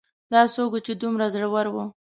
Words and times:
دا 0.31 0.41
څوک 0.53 0.71
و 0.73 0.79
چې 0.85 0.93
دومره 1.01 1.25
زړور 1.33 1.67
و 1.73 1.75